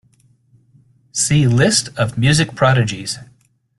See 1.11 1.45
List 1.45 1.89
of 1.95 2.17
music 2.17 2.55
prodigies. 2.55 3.19